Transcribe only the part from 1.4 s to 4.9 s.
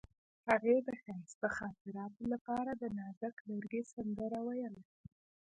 خاطرو لپاره د نازک لرګی سندره ویله.